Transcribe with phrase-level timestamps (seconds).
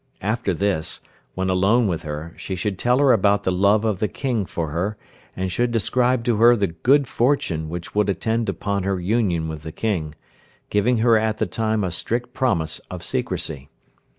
[0.23, 1.01] After this,
[1.35, 4.71] when alone with her, she should tell her about the love of the King for
[4.71, 4.97] her,
[5.35, 9.61] and should describe to her the good fortune which would attend upon her union with
[9.61, 10.15] the King,
[10.71, 13.69] giving her at the time a strict promise of secrecy.